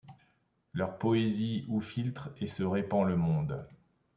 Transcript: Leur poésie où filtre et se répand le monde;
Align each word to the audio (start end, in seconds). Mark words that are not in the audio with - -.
Leur 0.73 0.97
poésie 0.97 1.63
où 1.67 1.79
filtre 1.79 2.31
et 2.39 2.47
se 2.47 2.63
répand 2.63 3.07
le 3.07 3.15
monde; 3.15 3.67